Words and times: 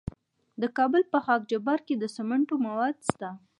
د 0.61 0.63
کابل 0.77 1.03
په 1.13 1.19
خاک 1.25 1.41
جبار 1.51 1.79
کې 1.87 1.95
د 1.97 2.03
سمنټو 2.15 2.55
مواد 2.65 2.97
شته. 3.09 3.29